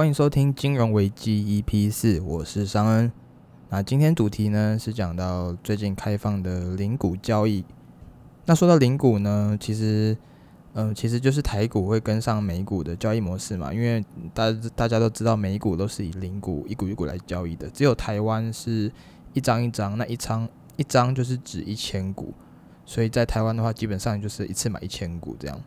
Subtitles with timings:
[0.00, 3.12] 欢迎收听金融危机 EP 四，我是商恩。
[3.68, 7.62] 那今天主题呢是讲到最近开放的零股交易。
[8.46, 10.16] 那说到零股呢，其实，
[10.72, 14.02] 嗯，其实就是台股会跟上美股的交易模式嘛，因为
[14.32, 18.90] 大大家都知道美股都是以零股一股一股来交易的，只有台湾是
[19.34, 22.32] 一张一张，那一张一张就是指一千股，
[22.86, 25.60] 所以在台湾的话，基本上就是一次买一千股这样。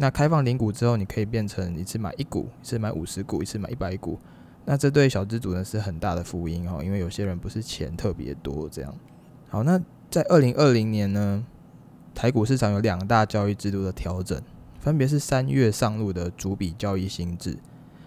[0.00, 4.16] 那开放零股之后，你可以变成一次买一股，一次买五十股，一次买一百股。
[4.64, 8.94] 那这对小资主呢是很大的福音哦，因为有些人不是钱特别多这样。
[9.48, 11.44] 好，那在二零二零年呢，
[12.14, 14.40] 台股市场有两大交易制度的调整，
[14.78, 17.58] 分别是三月上路的主笔交易新制，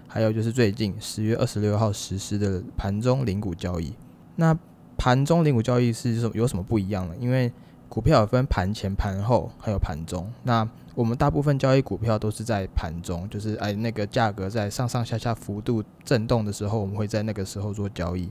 [0.08, 3.94] 还有就是最近十月二十六号实施的盘中零股交易。
[4.38, 4.58] 那
[4.97, 7.16] 盘中零股交易是有什么不一样呢？
[7.19, 7.52] 因为
[7.89, 10.31] 股票有分盘前、盘后，还有盘中。
[10.44, 18.30] 那我们大部分交易股票都是在盘中，就是哎那个价格在上上下下幅度震动的时候，我们会在那个时候做交易。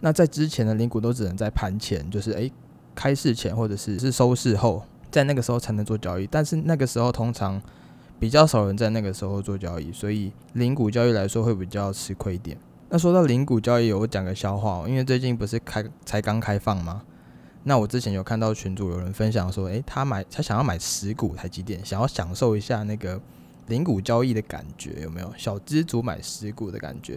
[0.00, 2.50] 那在之前的零股都只能在盘前，就是哎
[2.94, 6.26] 开市前或者是是收市后，在那个时候才能做交易。
[6.26, 7.60] 但是那个时候通常
[8.18, 12.58] 比较少人在那个时候做交易，所以零股交易来说会比较吃亏一点。
[12.88, 17.02] 那说到零股交易，我讲个笑话哦，因为最近不是开才刚开放吗？
[17.68, 23.20] 那我之前有看到群主有人分享说，诶，他买他想要买十股台积电，想要享受一下那个
[23.66, 25.32] 零股交易的感觉，有没有？
[25.36, 27.14] 小资主买十股的感觉。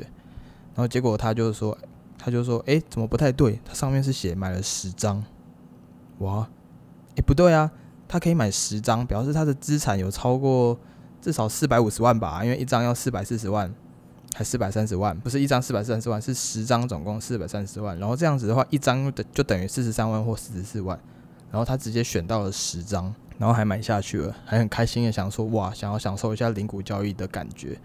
[0.74, 1.78] 然后结果他就说，
[2.18, 3.60] 他就说，诶，怎么不太对？
[3.64, 5.24] 他上面是写买了十张，
[6.18, 6.50] 哇，
[7.16, 7.72] 诶，不对啊，
[8.08, 10.80] 他可以买十张，表示他的资产有超过
[11.22, 12.44] 至少四百五十万吧？
[12.44, 13.72] 因为一张要四百四十万。
[14.32, 17.98] 才四百三十万，不是一张四百三十万，是十张总共四百三十万。
[18.00, 20.98] 然后这样子的话，一张的就等于四十三万或四十四万。
[21.52, 27.76] 然后他直接选到了十张，然后还买下去了，还很开心的想说哇，想要享受一下零股交易的感觉。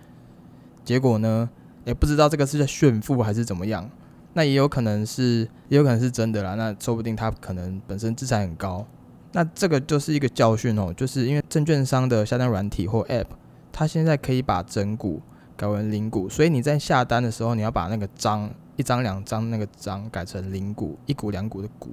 [0.84, 1.48] 结果呢，
[1.86, 3.91] 也不知道这个是在炫富还是怎么样。
[4.34, 6.55] 那也有可能是，也有可能是真的啦。
[6.56, 8.86] 那说不定他可能本身资产很高。
[9.33, 13.29] 那这个就是一个教训哦，就是因为证券商的下单软体或 App，
[13.73, 15.23] 它现在可以把整股。
[15.57, 21.91] 改为零股，所以你在下单的时候，你要把那个张一张两张那个张改成零股，一股两股的股，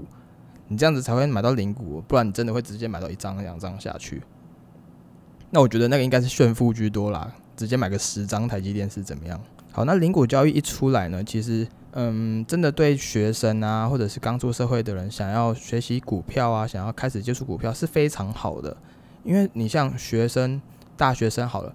[0.68, 4.22] 你这样子才会买到零股，不然你真的会直接买到一张两张下去。
[5.52, 9.40] 那我觉得那个应该是炫富居多啦，直接买个十张台积电是怎么样？
[9.72, 18.76] 好，那零股交易一出来呢，其实嗯，真的对学生啊，或者是刚出社会的人，想要学习股票啊，想要开始接触股票是非常好的，
[19.24, 20.62] 因为你像学生
[20.98, 21.74] 大学生好了。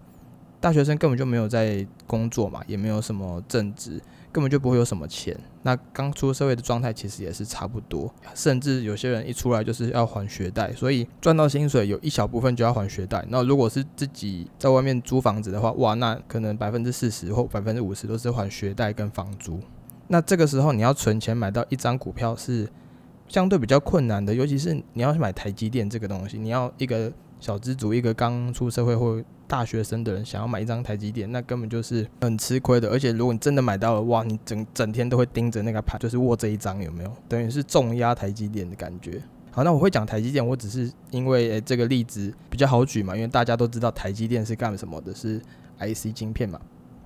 [0.61, 4.01] 大学生根本就没有在工作嘛，也没有什么正职，
[4.33, 5.39] 根本就不会有什么钱。
[5.63, 13.25] 那刚出社会的状态其实也是差不多，甚至有些人一出来就是要还学贷，所以赚到薪水有一小部分就要还学贷。
[13.29, 19.61] 那如果是自己在外面租房子的话，哇，那可能百分之四十或百分之五十都是还学贷跟房租。
[20.09, 22.69] 那这个时候你要存钱买到一张股票是
[23.29, 27.13] 相对比较困难的，尤其是你要去买台积电这个东西，你要一个。
[27.47, 32.89] 小资族一个刚出社会或大学生的人想要买一张台积电，那根本就是很吃亏的。
[32.91, 37.13] 而且如果你真的买到了，哇，你整整天都会盯着那个盘，就是握这一张有没有？
[37.29, 39.23] 等于是重压台积电的感觉。
[39.53, 45.41] 好，那我会讲台积电，我只是因为诶这个例子比较好举嘛，因为大家都知道台积电是干什么的，是
[45.79, 46.61] IC 晶片嘛。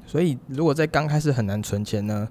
[0.07, 2.27] 所以如果在刚开始很难存钱呢，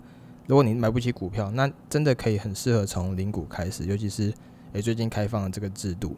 [0.47, 4.33] 如果你买不起股票，那真的可以很适合从零股开始，尤其是
[4.73, 6.15] 诶最近开放的这个制度。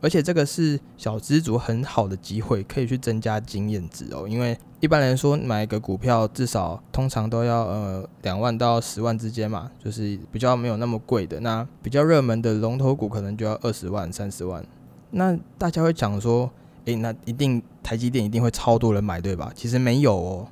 [0.00, 4.26] 而且这个是小资族很好的机会，可以去增加经验值哦。
[4.28, 11.40] 因为一般来说买一个股票，至少通常都要呃两万到十万之间嘛，就是比较没有那么贵的。
[11.40, 14.64] 那比较热门的龙头股可能就要二十万、三十万。
[15.10, 16.50] 那大家会讲说，
[16.84, 19.50] 诶，那一定台积电一定会超多人买，对吧？
[19.54, 20.48] 其实没有哦。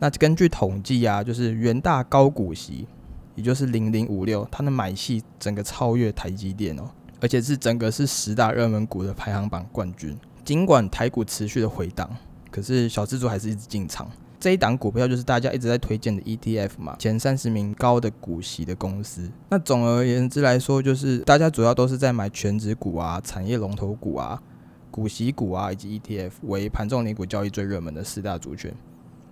[0.00, 2.88] 那根据统计啊，就是元大高股息，
[3.36, 6.82] 也就是零零五六，它的买气整个超越台积电哦。
[7.22, 10.18] 而且是整个是十大热门股的排行榜冠军。
[10.44, 12.10] 尽管台股持续的回档，
[12.50, 14.10] 可是小资族还是一直进场。
[14.40, 19.30] 这一档股票就是大家一直在推荐的 ETF 嘛，前三十名高的股息的公司。
[19.50, 24.42] 那总而言之来说，就是大家主要都是在买全指股啊、产业龙头股啊、
[24.90, 28.74] 股息股啊以及 ETF 为盘中领股交易最热门的四大族群。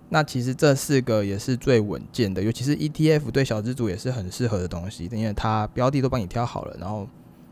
[0.07, 7.05] 那其实这四个也是最稳健的，尤其是 ETF 对小资族也是很适合的东西，因为它标的都帮你挑好了，然后。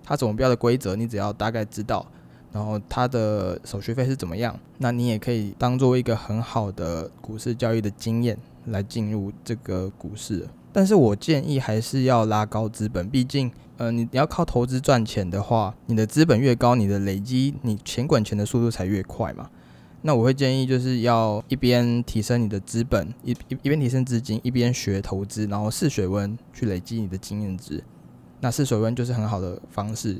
[0.10, 2.04] 它怎么标的规则，你只要大概知道，
[2.52, 8.36] 然后它的手续费是怎么样，那你也可以当做一个很好的股市交易的经验
[8.66, 10.48] 来进入这个股市。
[10.74, 19.52] 但是我建议还是要拉高资本，毕竟，呃，你你要靠投资赚钱的话，你的资本越高，你的累积你钱滚钱的速度才越快嘛。
[20.02, 27.84] 那我会建议就是要一边提升你的资本，一一一边提升资金，一边学投资，然后试水温去累积你的经验值。
[28.42, 30.18] 那试水温就是很好的方式，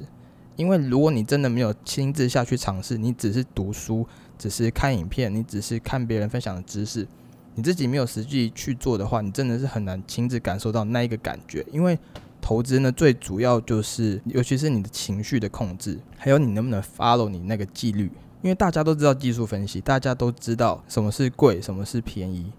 [0.56, 4.06] 因为如果你真的没有亲自下去尝试，你只是读书，
[4.38, 7.08] 只是看影片，你只是看别人分享的知识，
[7.56, 11.66] 你自己没有实际去做的话，你真的是很难亲自感受到那一个感觉。
[11.72, 11.98] 因为
[12.42, 18.12] 投资呢，最主要就是，尤其是你的情绪的控制，还有你能不能 follow 你那个纪律。
[18.42, 22.50] 因为大家都知道技术分析，大家都知道什么是贵，什么是便宜。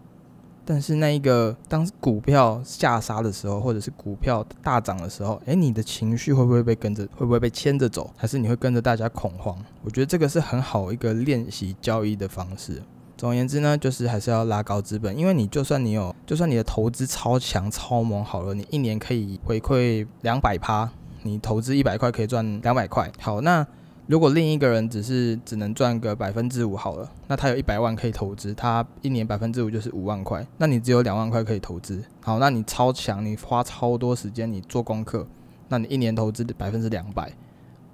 [0.72, 9.58] 但是那一个当股票下杀的时候，或者是股票大涨的时候，诶，你的情绪会不会被跟着，会不会被牵着走，还是你会跟着大家恐慌？
[9.82, 12.80] 我觉得这个是很好一个练习交易的方式。
[13.16, 20.88] 总而言之呢，就是还是要拉高资本，因为你就算你有，就算你的投资超强超猛好了，你一年可以回馈两百趴，
[21.24, 23.10] 你投资一百块可以赚两百块。
[23.18, 23.66] 好，那。
[24.10, 32.02] 如果另一个人只是只能赚个百分之五好了，那他有一百万可以投资，他一年百分之五就是五万块，那你只有两万块可以投资。
[32.20, 35.24] 好，那你超强，你花超多时间，你做功课，
[35.68, 37.32] 那你一年投资百分之两百，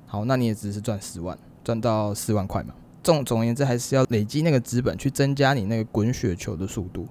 [0.06, 2.72] 好，那你也只是赚十万，赚到四万块嘛。
[3.02, 7.06] 总总而言之，还是要累积那个资本，去增加你那个滚雪球的速度，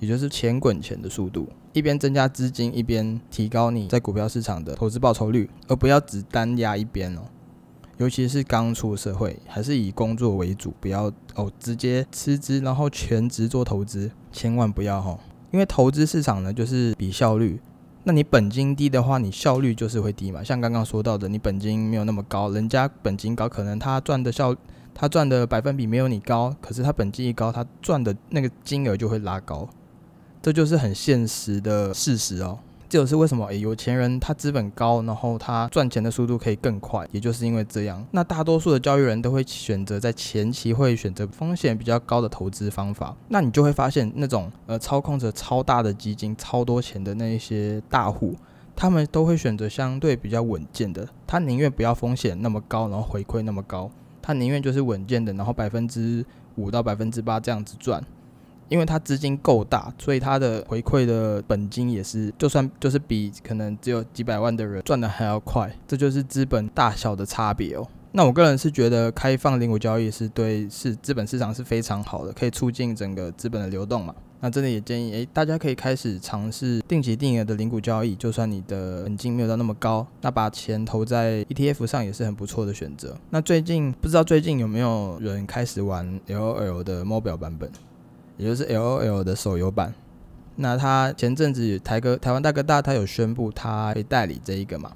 [0.00, 7.20] 也就是钱滚钱的速度，一边增加资金，一边提高你在股票市场的投资报酬率，而不要只单压一边哦。
[8.02, 11.04] 尤其是刚出社会，还是以工作为主，不要
[11.36, 15.16] 哦直接辞职，然后全职做投资，千万不要哈。
[15.52, 17.60] 因为投资市场呢，就是比效率。
[18.02, 20.42] 那你本金低的话，你效率就是会低嘛。
[20.42, 24.56] 像刚刚说到的，你本金没有那么高，人家本金高，可能他赚的效，
[24.92, 29.68] 他赚的百分比没有你高，可是他本金一高，他赚的那个金额就会拉高，
[30.42, 32.58] 这就是很现实的事实哦。
[32.92, 38.06] 这就是为什么诶，有钱人他资本高，然后他赚钱的速度可以更快，也就是因为这样。
[38.10, 43.16] 那大多数的交易人都会选择在前期会选择风险比较高的投资方法。
[43.28, 48.36] 那你就会发现，那种呃操控着超大的基金、超多钱的那一些大户，
[48.76, 51.08] 他们都会选择相对比较稳健的。
[51.26, 53.90] 他宁愿不要风险那么高，然后回馈那么高，
[54.20, 56.22] 他宁愿就是稳健的，然后百分之
[56.56, 58.04] 五到百分之八这样子赚。
[58.72, 67.86] 因为它资金够大，所以它的回馈的本金也是，就算就是比可能只有几百万的人赚的还要快，这就是资本大小的差别哦。
[68.12, 74.14] 那我个人是觉得开放零股交易是对是资本市场是非常好的，可以促进整个资本的流动嘛。
[74.40, 83.16] 那这里也建议，诶，大家可以开始尝试定期定额的零股交易，就算你的本金没有到那么高，那把钱投在 ETF 上也是很不错的选择。
[83.30, 87.70] 那最近不知道最近有没有人开始玩 LOL 的 mobile 版本？
[88.36, 89.92] 也就是 L O L 的手游版，
[90.56, 94.92] 那他前阵子台哥台湾大哥大他有宣布他会代理这一个嘛？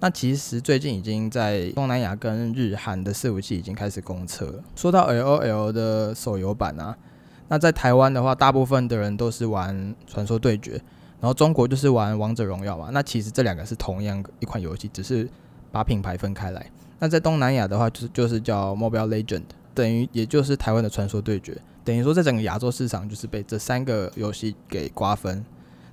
[0.00, 4.62] 那其实最近已经在东南亚跟日韩的伺服器已经开始公测了。
[4.76, 6.96] 说到 L O L 的手游版啊，
[7.48, 10.74] 那在台湾的话，大部分的人都是玩传说对决，
[11.20, 12.90] 然后中国就是玩王者荣耀嘛。
[12.92, 15.28] 那其实这两个是同样一款游戏，只是
[15.72, 16.70] 把品牌分开来。
[17.00, 19.42] 那在东南亚的话，就是就是叫 Mobile Legend，
[19.74, 21.60] 等于也就是台湾的传说对决。
[21.88, 25.42] 等于说，在整个亚洲市场，就是被这三个游戏给瓜分。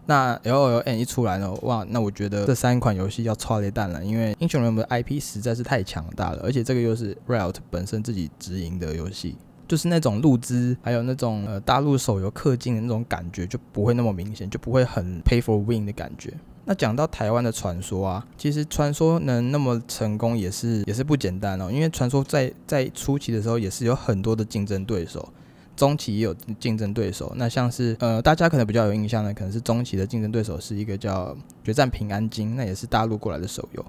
[0.07, 9.37] 那 L O L N 一出来呢，哇，那我觉得这三款游戏要超雷蛋了，因为英雄联盟的 IP 实在是太强大了，而且这个又是 Riot 本身自己直营的游戏，
[9.69, 16.33] 就是那种路资还有那种呃大陆手游氪金的那种感觉就不会那么明显，就不会很 Pay for Win 的感觉。
[16.65, 25.31] 那讲到台湾的传说啊，其实传说能那么成功也是也是不简单哦，因为传说在在初期的时候也是有很多的竞争对手。
[25.75, 33.85] 中期也有竞争对手，那像是呃，大家可能比较有印象的，可能是中期的竞争对手是一个叫《决战平安京》，那也是大陆过来的手游。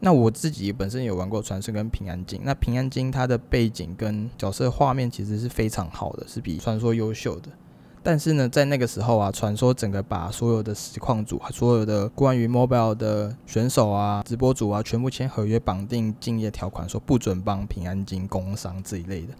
[0.00, 7.48] 那我自己本身有玩过《传说》跟《平安京》，那《平安京》它的背景跟角色画面其实是非常好的，是比《传说》优秀的。
[8.00, 19.34] 但是呢，在那个时候啊，《传说》整个把所有的实况组、所有的关于 Mobile 的选手啊、直播组啊，全部签合约，绑定竞业条款，说不准帮《平安京》工商这一类的。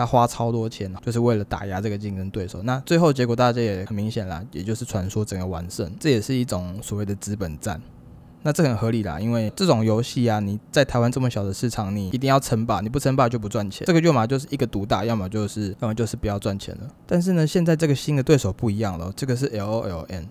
[0.00, 2.62] 他花超多钱就是为了打压这个竞争对手。
[2.62, 7.80] 那最后结果大家也很明显啦，也就是传说整个完胜，这也是一种所谓的资本战。
[8.42, 13.86] 那这很合理啦，因为这种游戏啊，你在台湾这么小的市场，你一定要称霸，你不称霸就不赚钱。
[13.86, 16.88] 这个要么就是一个独大，要么就是要么就是不要赚钱了。
[17.06, 20.24] 但是呢，现在这个新的对手不一样了，这个是 LOLN。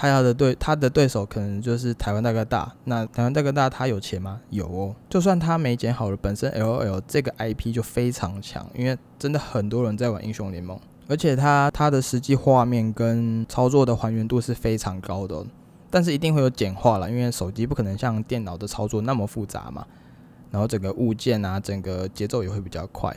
[0.00, 4.40] 他要的对他的对手可能就是台湾大哥大，那台湾大哥大他有钱吗？
[4.50, 10.78] 有哦，就算他没剪好了，本身 L O L 这个 I P 就非常强，因为真的很多人在玩英雄联盟，
[11.08, 15.44] 而且他他的实际画面跟操作的还原度是非常高的，
[15.90, 19.84] 但是一定会有简化了，因为手机不可能像电脑的操作那么复杂嘛，
[20.52, 23.14] 然后整个物件啊，整个节奏也会比较快。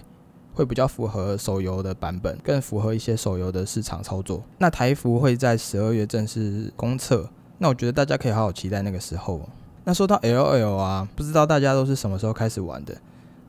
[0.54, 4.44] 会比较符合手游的版本，更符合一些手游的市场操作。
[4.58, 9.42] 那台服会在十二月正式公测，那我觉得大家可以好好期待那个时候。
[9.84, 12.96] 那说到 L L 啊，不知道大家都是什么时候开始玩的？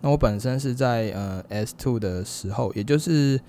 [0.00, 3.40] 那我本身是在呃 S Two 的时候，也就是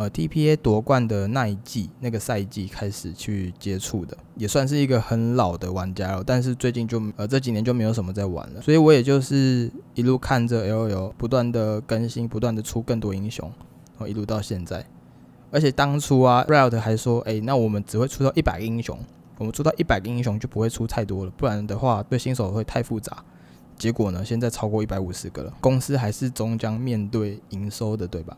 [0.00, 6.24] 呃 T P A 夺冠的那一季那个赛季开始去接触的，也算是一个很老的玩家了。
[6.24, 13.46] 但是最近就呃这几年就没有什么在玩了，所以我也就是一路看着 L O L 不断的更新，不断的出更多英雄，
[13.92, 14.82] 然后一路到现在。
[15.50, 18.98] 而且当初啊，Riot 还说，哎，那我们只会出到一百个英雄。
[19.36, 23.22] 我们出到一百个英雄就不会出太多了，不然的话对新手会太复杂。
[23.76, 28.34] 结果呢，现在超过一百五十个了，公司还是终将面对营收的，对吧？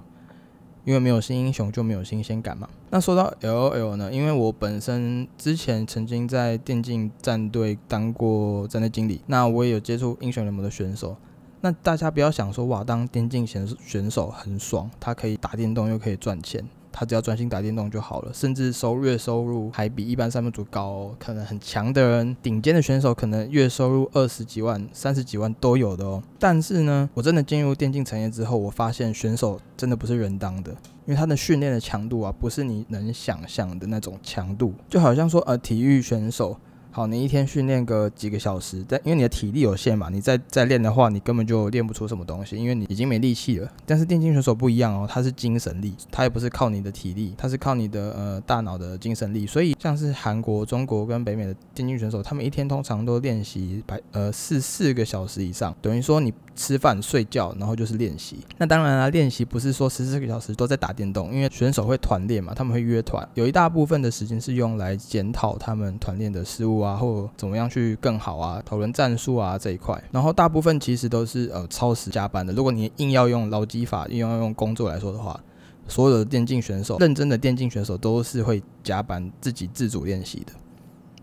[0.85, 2.69] 因为没有新英雄就没有新鲜感嘛。
[2.91, 11.17] 那说到 L O L 呢，因为我本身之前曾经在电竞战队当过战队经理，那我也有接触英雄联盟的选手。
[11.61, 16.65] 那大家不要想说哇，当电竞选选手很爽，他可以打电动又可以赚钱。
[16.93, 20.83] 他只要专心打电动就好了，甚至收月收入还比一般上班族高。
[20.83, 26.23] 哦可能很强的人，顶尖的选手，可能月收入二十几万、三十几万都有的哦。
[26.39, 30.71] 但是呢，我真的进入电竞产业之后，我发现选手真的不是人当的，
[31.07, 34.75] 因为他的训练的强度啊，不是你能想象的那种强度。
[34.89, 36.57] 就好像说，呃，体育选手。
[36.95, 43.73] 好，你一天训练个几个小时，但因为你的体力有限嘛，你再再练的话，你根本就练不出什么东西，因为你已经没力气了。
[43.87, 49.47] 但是电竞选手不一样哦，他是精神力，他也不是靠你的体力，他是靠你的呃大脑的精神力。
[49.47, 58.37] 所以像是韩国、中国跟北美的电竞选手，他们一天通常都练习百呃四四个小时以上，等于说你吃饭、睡觉，然后就是练习。
[58.59, 66.82] 那当然啦，练习不是说十四个小时都在打电动，因为选手会团练嘛，他们会约团，有一大部分的时间是用来检讨他们团练的失误。
[66.83, 68.61] 啊，或怎么样去更好啊？
[68.67, 72.53] 讨论战术啊这一块，然后大部分其实都是呃超时加班的。
[72.53, 75.41] 如果你硬要用劳基法，硬要用工作来说的话，
[75.89, 80.53] 所有的电竞选手，认真的电竞选手都是会加班自己自主练习的，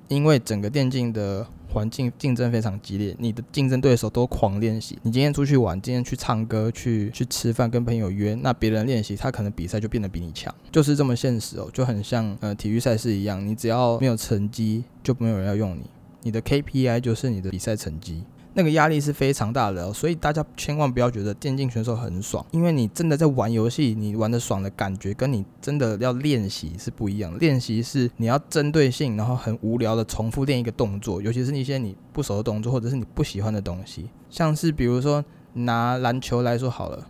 [0.08, 1.46] 因为整个电竞的。
[1.72, 4.98] 环境竞争非常激烈，你的竞争对手都狂练习。
[5.04, 15.84] 你今天出去玩，今天去唱歌，去去吃饭，跟朋友约，那别人练习，他可能比赛就变得比你强，就是这么现实哦，就很像呃体育赛事一样，你只要没有成绩，就没有人要用你，
[16.24, 18.24] 你的 KPI 就是你的比赛成绩。
[18.60, 27.34] 那个压力是非常大的，所以大家千万不要觉得电竞选手很爽，因为你真的在玩游戏，你玩的爽的感觉跟你真的要练习是不一样。
[27.40, 35.24] 练习是你要针对性，然后很无聊的重复练一个动作，尤其是一些你不熟的动作，或者是你不喜欢的东西，像是比如说
[35.54, 37.08] 拿篮球来说好了，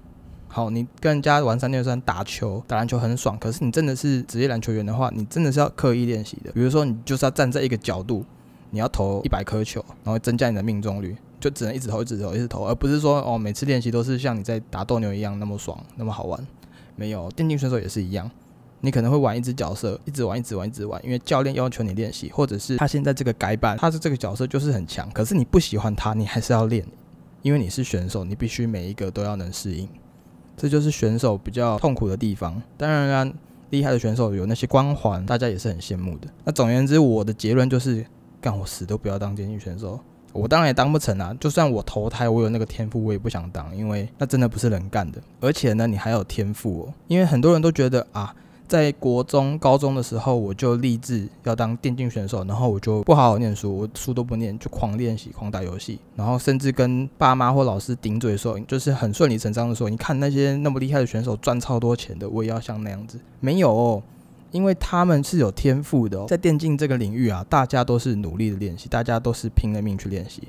[0.47, 6.51] 好，你跟人家玩三六三打球，打篮球很爽，可是你真的是职业篮球员的话，你真的是要刻意练习的。
[6.51, 8.23] 比如说你就是要站在一个角度，
[8.69, 11.17] 你要投一百颗球，然后增加你的命中率。
[11.39, 16.47] 就只能一直投，一直投，一直投，而不是说哦，每次练习都是像你在打斗牛一样那么爽，那么好玩。
[16.95, 18.29] 没有，电竞选手也是一样，
[18.81, 26.85] 你可能会玩一只角色，一直玩，一直玩，一直玩，因为教练要求你练习，或者是他现在这个改版，他是这个角色就是很强，可是你不喜欢他，你还是要练，
[27.41, 29.87] 因为你是选手，你必须每一个都要能适应。
[30.57, 32.61] 这就是选手比较痛苦的地方。
[32.75, 33.33] 当然啦，
[33.69, 36.27] 厉害的选手有那些光环，大家也是很羡慕的。
[36.43, 38.05] 那总而言之，我的结论就是，
[38.41, 39.97] 干我死都不要当电竞选手。
[40.31, 41.35] 我当然也当不成啊！
[41.39, 45.19] 就算我投胎，我有那个天赋，我也不想当，因为那真的不是人干的。
[45.39, 46.93] 而且呢，你还有天赋哦。
[47.07, 48.35] 因为很多人都觉得啊，
[48.67, 63.19] 在国中、高中的时候，我就立志要当电竞选手，然后我就不好好念书，我书都不念，就狂练习、狂打游戏，然后甚至跟爸妈或老师顶嘴说，就是很顺理成章的说，你看那些那么厉害的选手赚超多钱的，我也要像那样子。
[63.39, 64.01] 没有。
[64.51, 70.43] 因为他们是有天赋的，在电竞这个领域啊，大家都是努力的练习，大家都是拼了命去练习。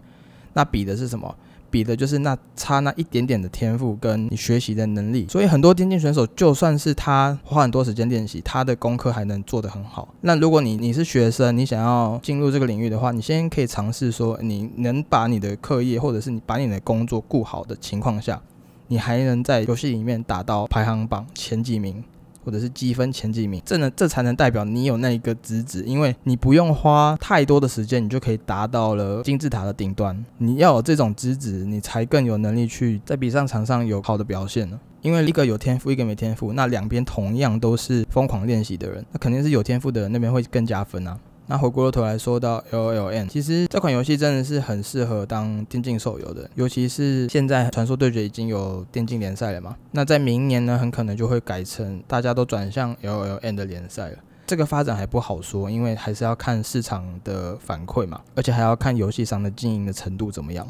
[0.53, 1.35] 那比的是什么？
[1.71, 5.25] 比的就是那差那一点点的天赋跟你学习的能力。
[5.29, 10.13] 所以很多电竞选手，就算是他花很多时间练习，他的功课还能做得很好。
[10.23, 18.43] 那如果你你是学生，你想要进入这个领域的话，你先可以尝试说，你能把你的课业或者是你把你的工作顾好的情况下，
[18.89, 22.03] 你还能在游戏里面打到排行榜前几名。
[22.45, 30.25] 或者是积分前几名，这能这才能代表你有那一个资质，因为你不用花太多的时间，你就可以达到了金字塔的顶端。
[30.39, 34.79] 你要有这种资质，你才更有能力去在比赛场上有好的表现呢。
[35.03, 41.19] 因为一个有天赋，一个没天赋，那两边同样都是疯狂练习的人，那肯定是有天赋的人那边会更加分啊。
[41.51, 49.77] 那回过头来说到 L L N，其实这款游戏真的是很适合当电竞手游的，尤其是现在传说对决已经有电竞联赛了嘛。
[49.91, 54.19] 那在明年呢，很可能就会改成大家都转向 L L N 的联赛了。
[54.47, 60.65] 这个发展还不好说，因为还是要看市场的反馈嘛，而且还要看游戏商的经营的程度怎么样。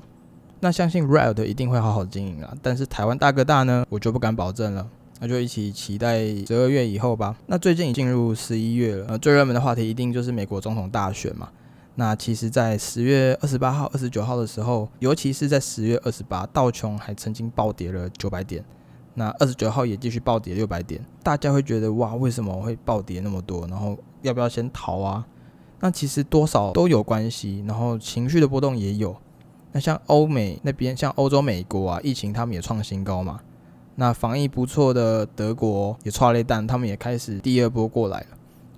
[0.60, 4.86] 那相信 Riot 一定会好好经营啊，但是台湾大哥大呢，我就不敢保证了。
[5.20, 7.36] 那就一起期待十二月以后吧。
[7.46, 11.50] 那最近已进入十一月了，呃，最热门的话题一定就是美国总统大选嘛。
[11.96, 18.64] 那其实，在十月二十八号、二十九号的时候，尤其是在十月二十八，道琼还曾经暴跌了九百点。
[19.12, 23.66] 那二十九号也继续暴跌六百点，大家会觉得哇，为什么会暴跌那么多？
[23.66, 25.26] 然后要不要先逃啊？
[25.80, 29.14] 那其实多少都有关系，然后情绪的波动也有。
[29.72, 33.40] 那像欧美那边，像欧洲、美国啊，疫情他们也创新高嘛。
[34.00, 38.26] 那防疫不错的德国也创了一弹，他们也开始第二波过来了。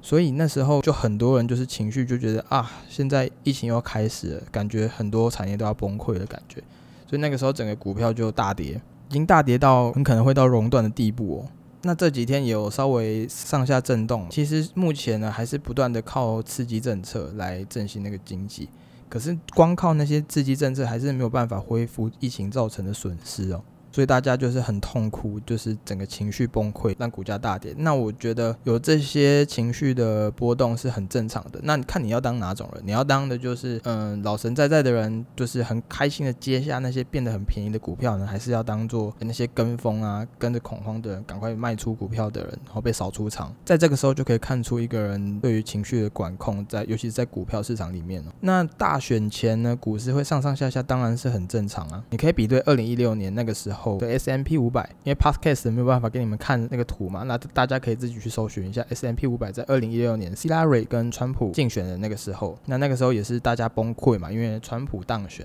[0.03, 6.61] 所以那时候就很多人就是情绪就觉得啊，现在疫情又开始了，感觉很多产业都要崩溃的感觉。
[7.07, 11.47] 所以那个时候整个股票就大跌，已经大跌到很可能会到熔断的地步哦。
[11.83, 18.69] 那这几天有稍微上下震动，其实目前呢还是不断的靠刺激政策来振兴那个经济，
[19.09, 23.63] 可是光靠那些刺激政策还是没有办法恢复疫情造成的损失哦。
[23.93, 27.75] 所以大家就是很痛苦，就是整个情绪崩溃，让股价大跌。
[27.77, 31.61] 那我觉得有这些情绪的波动是很正常的。
[31.63, 32.83] 那你看你要当哪种人？
[32.87, 43.55] 你要当的就是嗯老神在在的人，就是很开心的接下那些变得很便宜的股票呢，还是要当做那些跟风啊、跟着恐慌的人赶快卖出股票的人，然后被扫出场？
[43.63, 52.03] 在这个时候就可以看出一个人对于情绪的管控，在尤其是在股票市场里面那大选前呢，股市会上上下下，当然是很正常啊。
[52.09, 53.82] 你可以比对二零一六年那个时候。
[53.83, 65.45] 后的 S M P 五百，因为 Podcast 没有办法给你们看那个图嘛，那大家可以自己去搜寻一下 S M P 五百在二零一六年希拉蕊跟川普竞选的那个时候，那那个时候也是大家崩溃嘛，因为川普当选，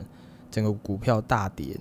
[0.51, 1.75] 整个股票大跌。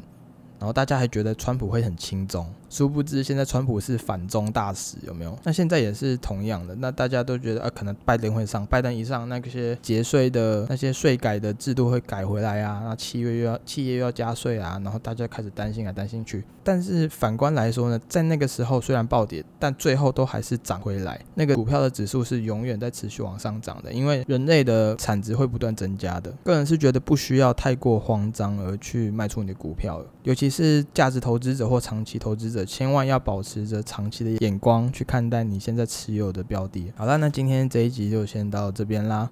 [0.58, 5.38] 然后大家还觉得川普会很轻松，殊不知现在川普是反中大使，有没有？
[5.44, 16.42] 那现在也是同样的，那大家都觉得啊，可能拜登会上，拜登一上，那些节税的那些税改的制度会改回来啊，那七月又要企业又要加税啊，然后大家开始担心来担心去。
[16.62, 26.30] 但是反观来说呢，在那个时候虽然暴跌，但最后都还是涨回来，那个股票的指数是永远在持续往上涨的，因为人类的产值会不断增加的。
[26.42, 30.46] 个人是觉得不需要太过慌张而去卖出你的股票，尤其。
[30.56, 36.92] 是价值投资者或长期投资者，千万要保持着长期的眼光去看待你现在持有的标的。
[36.96, 39.30] 好了，那今天这一集就先到这边啦，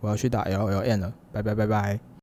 [0.00, 2.07] 我要去打 L L N 了，拜拜拜拜。